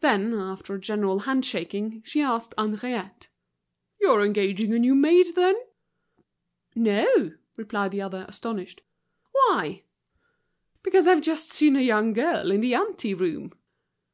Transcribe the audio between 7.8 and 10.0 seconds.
the other, astonished. "Why?"